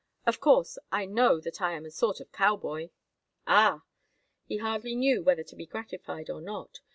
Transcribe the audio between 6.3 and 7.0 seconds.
not.